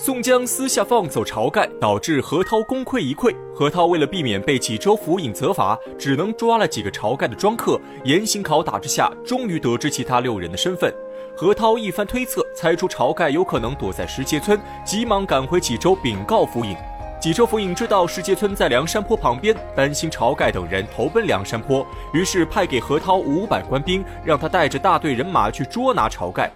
[0.00, 3.34] 宋江私下放走晁盖，导致何涛功亏一篑。
[3.52, 10.94] 何涛为了避免被济州府尹责罚，只能抓了几个晁盖的庄客，严刑拷打之下，终于得知其他六人的身份。
[11.36, 14.56] 何涛一番推测，猜出晁盖有可能躲在石碣村，
[14.86, 16.76] 急忙赶回济州禀告府尹。
[17.20, 21.84] 济州府尹知道石碣村在梁山坡旁边，担心晁盖等人投奔梁山坡，
[22.14, 26.48] 于是派给何涛五百官兵，让他带着大队人马去捉拿晁盖。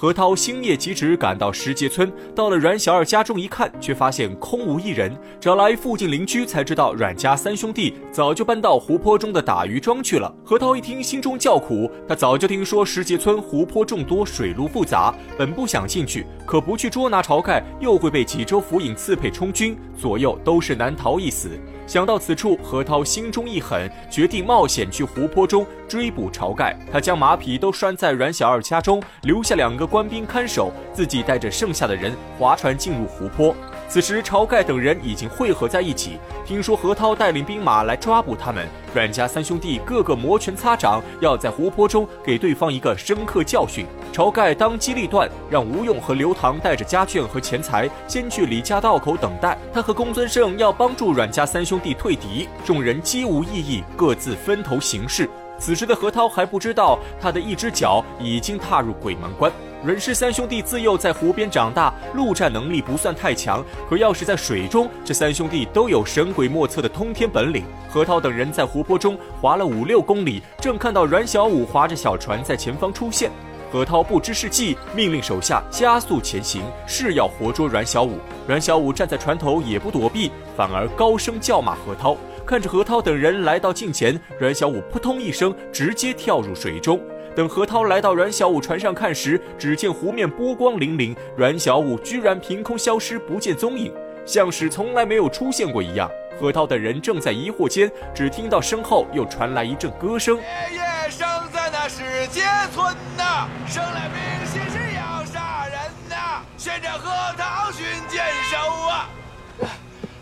[0.00, 5.14] 何涛星夜疾驰，赶到石碣村，到了阮小二家中一看，却发现空无一人。
[5.38, 10.34] 找来附近邻居，才知道阮家三兄弟早就搬到湖泊中的打鱼庄去了。
[10.42, 11.90] 何涛一听，心中叫苦。
[12.08, 21.50] 他早就听说石碣村湖泊众多，水路复杂，本不想进去，可不去捉拿晁盖，又会被济州府尹刺配充军，左右都是难逃一死。
[21.86, 26.78] 想到此处，何涛心中一狠，决定冒险去湖泊中追捕晁盖。
[26.90, 33.54] 他将马匹都拴在阮小二家中，留下两个官兵看守，自己带着剩下的人划船进入湖泊。
[33.88, 36.16] 此时，晁盖等人已经汇合在一起。
[36.46, 43.84] 听说何涛带领兵马来抓捕他们，阮家三兄弟个个摩拳擦掌，要在湖泊中给对方一个深刻教训。
[44.12, 49.58] 晁盖当机立断，让吴用和刘唐带着家眷和钱财先去李家道口等待。
[49.72, 52.48] 他和公孙胜要帮助阮家三兄弟退敌。
[52.64, 55.28] 众人皆无异议，各自分头行事。
[55.58, 59.50] 此时的何涛还不知道，他的一只脚已经踏入鬼门关。
[59.82, 67.64] 阮氏三兄弟自幼在湖边长大，陆战能力不算太强，可要是在水中，这三兄弟都有神鬼莫测的通天本领。
[67.88, 73.30] 何涛等人在湖泊中划了五六公里，正看到阮小五划着小船在前方出现。
[73.72, 78.18] 何涛不知是计，命令手下加速前行，是要活捉阮小五。
[78.46, 82.14] 阮小五站在船头也不躲避，反而高声叫骂何涛。
[82.44, 87.00] 看着何涛等人来到近前，阮小五扑通一声，直接跳入水中。
[87.36, 93.92] 等何涛来到阮小五船上看时，只见湖面波光粼粼，阮小五居然凭空消失不见踪影，
[94.26, 96.10] 像是从来没有出现过一样。
[96.40, 100.38] 何涛等人正在疑惑间，只听到身后又传来一阵歌声
[100.70, 108.56] ：“爷爷生在那石碣村呐，生来明心是要杀人呐，现着何涛寻剑手
[108.88, 109.10] 啊，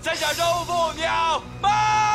[0.01, 2.08] 在下周不鸟骂人。”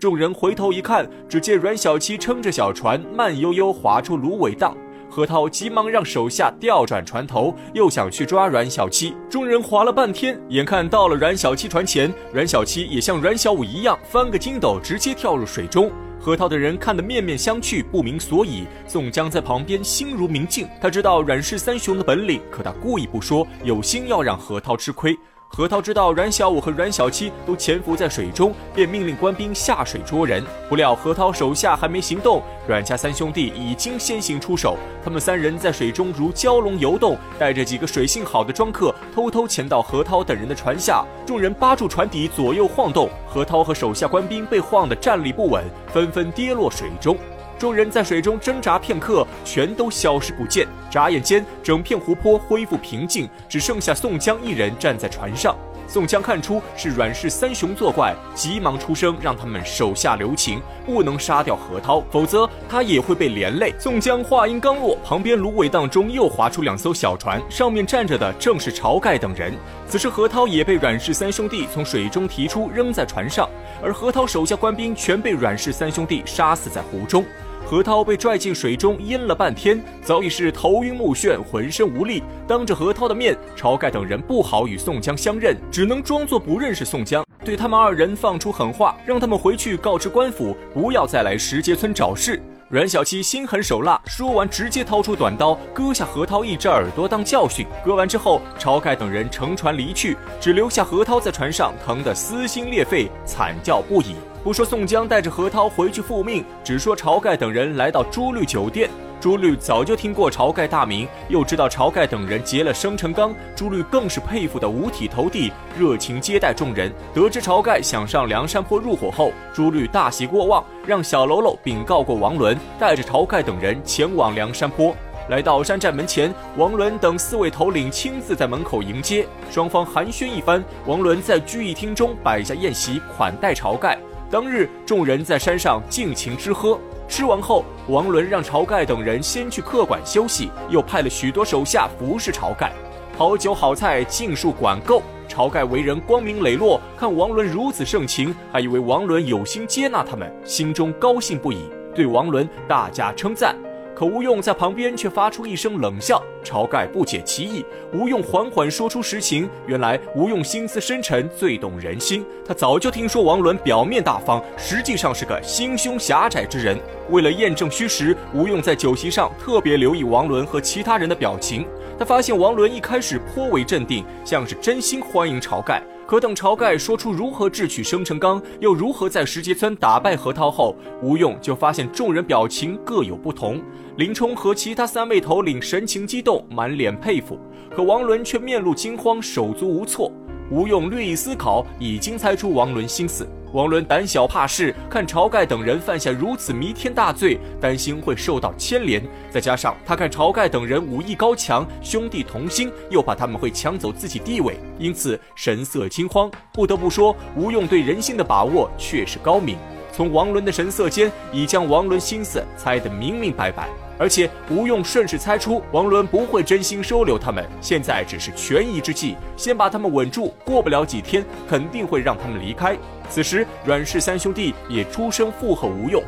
[0.00, 4.74] 众人回头一看，只见阮小七撑着小船，慢悠悠划出芦苇荡。
[5.10, 9.14] 何涛急忙让手下调转船头，又想去抓阮小七。
[9.28, 15.92] 众人划了半天，眼看到了阮小七船前，阮小七也像阮小五一样翻个筋斗，直接跳入水中。
[16.18, 18.64] 何涛的人看得面面相觑，不明所以。
[18.86, 25.14] 宋江在旁边心如明镜，他知道阮氏三雄的本领，可他故意不说，有心要让何涛吃亏。
[25.52, 30.44] 何涛知道阮小五和阮小七都潜伏在水中，便命令官兵下水捉人。
[30.68, 34.76] 不料何涛手下还没行动，阮家三兄弟已经先行出手。
[35.04, 41.04] 他们三人在水中如蛟龙游动，带着几个水性好的庄客，偷偷潜到何涛等人的船下。
[41.26, 47.16] 众人扒住船底，左右晃动，何涛和手下官兵被晃得站立不稳，纷纷跌落水中。
[47.60, 50.66] 众人在水中挣扎片刻，全都消失不见。
[50.90, 55.54] 眨眼间，整片湖泊恢复平静，只剩下宋江一人站在船上。
[55.86, 63.74] 宋江看出是阮氏三雄作怪，急忙出声让他们手下留情，不能杀掉何涛，否则他也会被连累。
[63.78, 69.52] 宋江话音刚落，旁边芦苇荡中又划出两艘小船，上面站着的正是晁盖等人。
[69.86, 73.46] 此时何涛也被阮氏三兄弟从水中提出，扔在船上，
[73.82, 77.22] 而何涛手下官兵全被阮氏三兄弟杀死在湖中。
[77.64, 82.22] 何涛被拽进水中淹了半天，早已是头晕目眩，浑身无力。
[82.48, 92.42] 当着何涛的面，晁盖等人不好与宋江相认，只能装作不认识宋江，对他们二人放出狠话，让他们回去告知官府，不要再来石碣村找事。
[92.70, 97.66] 阮小七心狠手辣，说完直接掏出短刀，割下何涛一只耳朵当教训。
[97.84, 104.14] 割完之后，晁盖等人乘船离去，只留下何涛在船上，疼得撕心裂肺，惨叫不已。
[104.44, 108.88] 不说宋江带着何涛回去复命，只说晁盖等人来到朱绿酒店。
[109.20, 116.90] 朱绿早就听过晁盖大名，又知道晁盖等人劫了生辰纲，朱绿更是佩服得五体投地，热情接待众人。
[117.12, 124.96] 得知晁盖想上梁山坡入伙后，朱绿大喜过望，让小喽啰禀告过王伦，带着晁盖等人前往梁山坡。
[125.28, 130.64] 来到山寨门前，王伦等四位头领亲自在门口迎接，双方寒暄一番。
[130.86, 133.98] 王伦在聚义厅中摆下宴席，款待晁盖。
[134.30, 136.78] 当日，众人在山上尽情吃喝。
[137.10, 142.72] 吃完后，王伦让晁盖等人先去客馆休息，又派了许多手下服侍晁盖。
[143.18, 145.02] 好酒好菜尽数管够。
[145.28, 153.56] 晁盖为人光明磊落，看王伦如此盛情，还以为王伦有心接纳他们，心中高兴不已，对王伦大加称赞。
[154.00, 156.22] 可吴用在旁边却发出一声冷笑。
[156.42, 157.62] 晁盖不解其意，
[157.92, 159.46] 吴用缓缓说出实情。
[159.66, 162.24] 原来吴用心思深沉，最懂人心。
[162.42, 166.78] 他早就听说王伦表面大方，实际上是个心胸狭窄之人。
[167.10, 171.66] 为了验证虚实，吴用在酒席上特别留意王伦和其他人的表情。
[171.98, 175.82] 他发现王伦一开始颇为镇定，像是真心欢迎晁盖。
[176.10, 183.62] 可等晁盖说出如何智取生辰纲，又如何在石碣村打败何涛后，吴用就发现众人表情各有不同。
[183.96, 187.38] 林冲和其他三位头领神情激动，满脸佩服，
[187.70, 190.10] 可王伦却面露惊慌，手足无措。
[190.50, 193.28] 吴用略一思考，已经猜出王伦心思。
[193.52, 199.02] 王伦胆小怕事，看晁盖等人犯下如此弥天大罪，担心会受到牵连。
[199.30, 206.30] 再加上他看晁盖等人武艺高强，兄弟同心，又怕他们会抢走自己地位，因此神色惊慌。
[206.52, 209.56] 不得不说，吴用对人心的把握确实高明，
[209.92, 213.68] 从王伦的神色间，已将王伦心思猜得明明白白。
[213.98, 222.74] 而且吴用顺势猜出王伦不会真心收留他们，现在只是权宜之计，先把他们稳住，过不了几天肯定会让他们离开。
[223.10, 226.02] 此时阮氏三兄弟也出声附和吴用。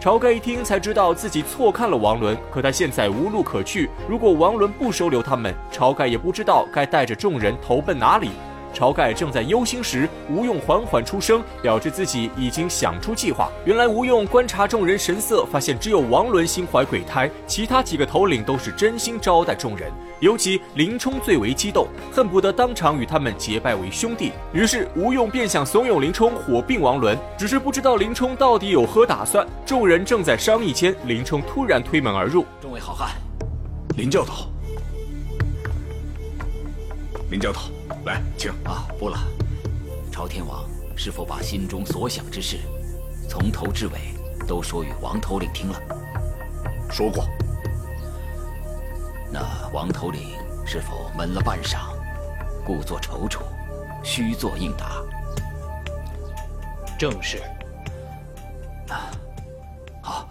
[0.00, 8.30] 晁盖一听才知道自己错看了王伦，可他现在无路可去，如果王伦不收留他们，晁盖也不知道该带着众人投奔哪里。
[8.72, 13.50] 晁盖正在忧心时，吴用缓缓出声，表示自己已经想出计划。
[13.64, 19.90] 原来吴用观察众人神色，发现只有王伦心怀鬼胎，其他几个头领都是真心招待众人，
[20.20, 24.32] 尤其林冲最为激动，恨不得当场与他们结拜为兄弟。
[24.52, 29.46] 于是吴用便想怂恿林冲火并王伦，只是不知道林冲到底有何打算。
[29.64, 33.10] 众人正在商议间，林冲突然推门而入：“众位好汉，
[33.96, 34.51] 林教头，
[37.32, 37.72] 林教头。”
[38.04, 38.86] 来，请啊！
[38.98, 39.18] 不了，
[40.12, 42.58] 朝天王是否把心中所想之事，
[43.28, 44.14] 从头至尾
[44.46, 45.80] 都说与王头领听了？
[46.90, 47.26] 说过。
[49.32, 49.40] 那
[49.72, 50.36] 王头领
[50.66, 51.96] 是否闷了半晌，
[52.66, 53.40] 故作踌躇，
[54.04, 55.02] 虚作应答？
[56.98, 57.38] 正是。
[58.88, 59.10] 啊，
[60.02, 60.28] 好，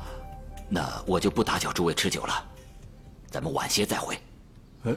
[0.69, 2.45] 那我就不打搅诸位吃酒了，
[3.31, 4.19] 咱们晚些再会。
[4.83, 4.95] 嗯。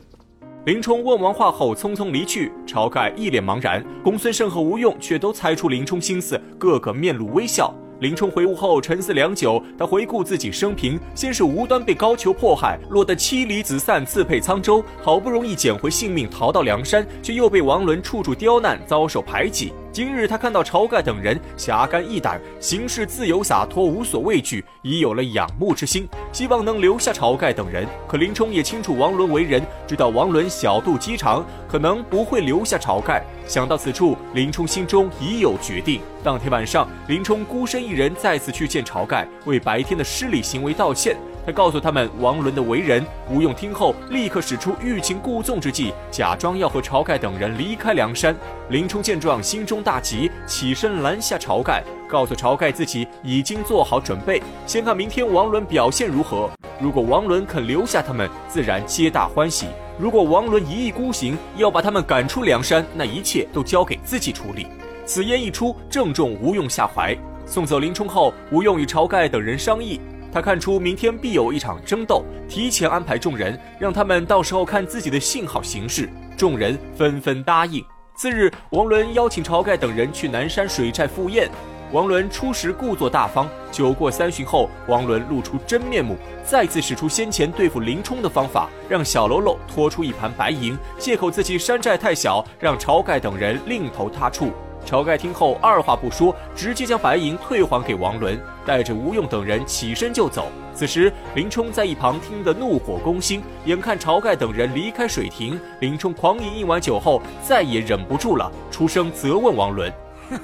[0.67, 2.51] 林冲问完话后，匆匆离去。
[2.67, 7.75] 晁盖一脸茫然，公孙胜和吴用却都猜出林冲心思，个个面露微笑。
[8.01, 19.71] 林冲回屋后沉思良久，他回顾自己生平，先是无端被高俅迫害，落得妻离子散，自配沧州，好不容易捡回性命，逃到梁山，却又被王伦处处刁难，遭受排挤。
[19.95, 27.87] 今日他看到晁盖等人侠肝义胆，行事自由洒脱，无所畏惧，已有了仰慕之心，希望能留下晁盖等人。
[28.09, 33.23] 可林冲也清楚王伦为人，知道王伦小肚鸡肠，可能不会留下晁盖。
[33.47, 36.01] 想到此处，林冲心中已有决定。
[36.25, 41.17] 当天晚上，林冲孤身一人再次去见晁盖，为白天的失礼行为道歉。
[41.47, 48.35] 他告诉他们王伦的为人，吴用听后立刻使出欲擒故纵之计，假装要和晁盖等人离开梁山。
[48.71, 56.51] 林冲见状，心中大急，起身拦下晁盖，告诉晁盖自己已经做好准备，先看明天王伦表现如何。
[56.81, 59.67] 如果王伦肯留下他们，自然皆大欢喜；
[59.99, 64.67] 如果王伦一意孤行，要把他们赶出梁山，那一切都交给自己处理。
[65.05, 67.15] 此言一出，正中吴用下怀。
[67.47, 70.01] 送走林冲后，吴用与晁盖等人商议。
[70.35, 76.11] 他看出明天必有一场争斗，提前安排众人，让他们到时候看自己的信号行事。
[76.37, 77.81] 众人纷纷答应。
[78.17, 81.49] 次日，王伦邀请晁盖等人去南山水寨赴宴。
[81.93, 94.51] 王伦初时故作大方，酒过三巡后，王伦露出真面目，再次使出先前对付林冲的方法，让小喽啰拖出一盘白银，借口自己山寨太小，让晁盖等人另投他处。
[94.85, 100.51] 晁盖听后，二话不说，直接将白银退还给王伦，带着吴用等人起身就走。
[100.75, 103.43] 此时，林冲在一旁听得怒火攻心。
[103.65, 109.93] 眼看晁盖等人离开水亭，林冲狂饮一碗酒后，再也忍不住了，出声责问王伦
[110.31, 110.41] ：“哼，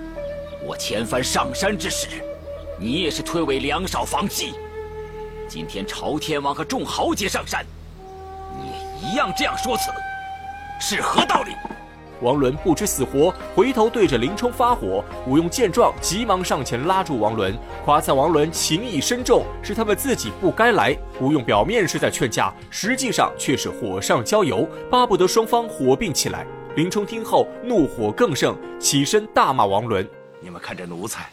[0.64, 2.08] 我前番上山之时，
[2.78, 4.54] 你也是推诿梁少房妻。
[5.46, 7.64] 今天朝天王和众豪杰上山，
[8.58, 9.90] 你也一样这样说辞，
[10.80, 11.52] 是何道理？”
[12.22, 15.04] 王伦不知死活，回头对着林冲发火。
[15.26, 20.96] 吴用见状，急忙上前拉住王伦，夸赞王伦情义深重，是他们自己不该来。
[21.20, 26.46] 吴用表面是在劝架，实际上却是火上浇油，巴不得双方火并起来。
[26.74, 30.08] 林冲听后怒火更盛，起身大骂王伦
[30.40, 31.30] ：“你们看这奴才，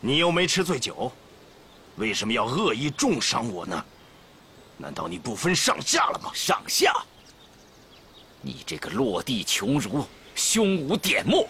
[0.00, 1.10] 你又没吃醉酒，
[1.96, 3.84] 为什么要恶意重伤我呢？
[4.76, 6.30] 难道你不分上下了吗？
[6.34, 6.92] 上下？”
[8.46, 10.04] 你这个落地穷儒，
[10.36, 11.44] 胸无点墨，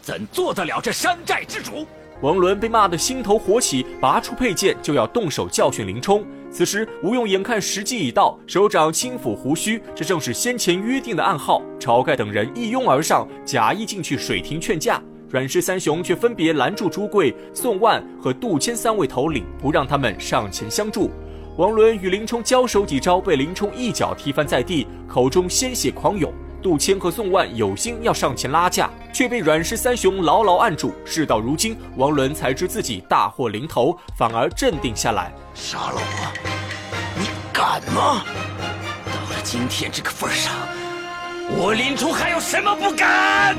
[0.00, 1.86] 怎做得了这山寨之主？
[2.22, 6.24] 王伦被骂得心头火起，拔出佩剑就要动手教训林冲。
[6.50, 11.60] 此时吴用眼看时机已到，手掌轻抚胡须，这正是先前约定的暗号。
[11.78, 15.02] 晁盖等人一拥而上，假意进去水亭劝架。
[15.28, 21.10] 阮氏三雄却分别拦住朱贵、宋万和杜迁三位头领，不让他们上前相助。
[21.58, 26.32] 王伦与林冲交手几招，被林冲一脚踢翻在地，口中鲜血狂涌。
[26.62, 30.94] 杜迁和宋万有心要上前拉架，却被阮氏三雄牢牢按住。
[31.04, 35.34] 事到如今，王伦才知自己大祸临头，反而镇定下来。
[35.52, 36.32] 杀了我，
[37.18, 38.24] 你敢吗？
[39.06, 40.54] 到了今天这个份上，
[41.56, 43.56] 我林冲还有什么不敢？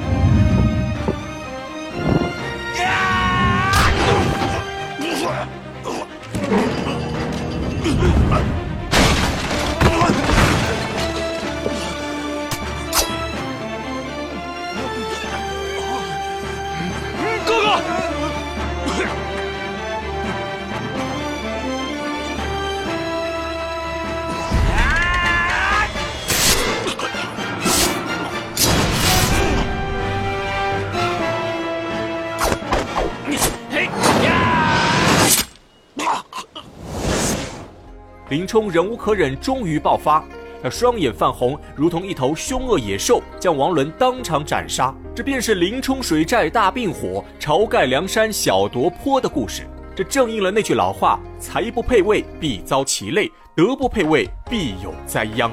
[38.30, 40.24] 林冲忍无可忍，终于爆发。
[40.62, 44.94] 他双眼泛红，如同一头凶恶野兽，将王伦当场斩杀。
[45.16, 49.64] 这便是林冲水寨大并火，晁盖梁山小夺坡的故事。
[49.96, 55.52] 这正应了那句老话：财不配位，必遭其累；德不配位，必有灾殃。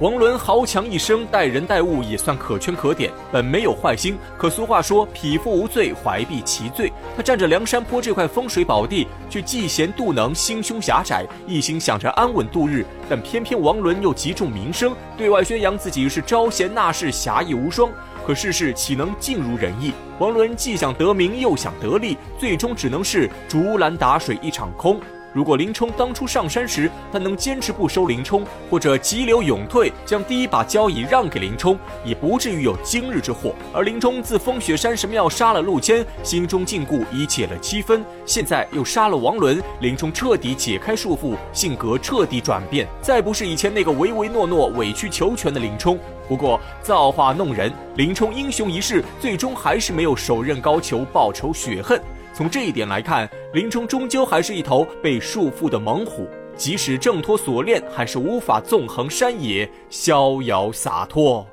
[0.00, 4.16] 王伦豪强一生，待人待物也算可圈可点，本没有坏心。
[4.36, 6.92] 可俗话说，匹夫无罪，怀璧其罪。
[7.16, 12.86] 他占着梁山坡这块风水宝地，却嫉贤妒能，心胸狭窄，一心想着安稳度日。
[13.10, 17.90] 但偏偏王伦又极重名声，对外宣扬自己是招贤纳士，侠义无双。
[18.24, 19.92] 可世事岂能尽如人意？
[20.20, 25.00] 王伦既想得名，又想得利，最终只能是竹篮打水一场空。
[25.34, 33.54] 如果林冲当初上山时，他能坚持不收林冲，或者急流勇退，将第一把交椅让给林冲，也不至于有今日之祸。
[33.72, 45.98] 而林冲自风雪山神庙杀了陆谦，心中禁锢已解了七分，现在又杀了王伦，林冲彻底解开束缚，性格彻底转变，再不是以前那个唯唯诺诺、委曲求全的林冲。
[46.26, 52.00] 不过造化弄人，林冲英雄一世，最终还是没有手刃高俅，报仇雪恨。
[52.38, 56.24] 从这一点来看，林冲终究还是一头被束缚的猛虎，
[56.56, 61.44] 即使挣脱锁链，还是无法纵横山野，逍遥洒脱。